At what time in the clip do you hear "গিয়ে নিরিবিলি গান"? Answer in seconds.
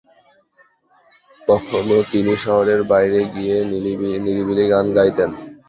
3.33-4.85